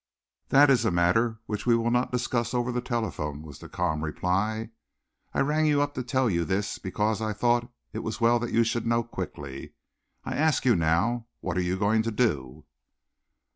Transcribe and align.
"That 0.49 0.71
is 0.71 0.83
a 0.83 0.89
matter 0.89 1.37
which 1.45 1.67
we 1.67 1.75
will 1.75 1.91
not 1.91 2.11
discuss 2.11 2.55
over 2.55 2.71
the 2.71 2.81
telephone," 2.81 3.43
was 3.43 3.59
the 3.59 3.69
calm 3.69 4.03
reply. 4.03 4.71
"I 5.31 5.41
rang 5.41 5.67
you 5.67 5.83
up 5.83 5.93
to 5.93 6.01
tell 6.01 6.27
you 6.27 6.43
this 6.43 6.79
because 6.79 7.21
I 7.21 7.33
thought 7.33 7.71
it 7.93 7.99
was 7.99 8.19
well 8.19 8.39
that 8.39 8.51
you 8.51 8.63
should 8.63 8.87
know 8.87 9.03
quickly. 9.03 9.73
I 10.25 10.33
ask 10.33 10.65
you 10.65 10.75
now 10.75 11.27
what 11.41 11.63
you 11.63 11.75
are 11.75 11.77
going 11.77 12.01
to 12.01 12.11
do." 12.11 12.65